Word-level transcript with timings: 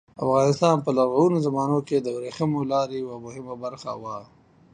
افغانستان 0.25 0.75
په 0.85 0.89
لرغونو 0.97 1.37
زمانو 1.47 1.79
کې 1.87 1.97
د 1.99 2.07
ورېښمو 2.17 2.61
لارې 2.71 2.95
یوه 3.03 3.17
مهمه 3.25 3.55
برخه 3.63 3.91
وه. 4.01 4.17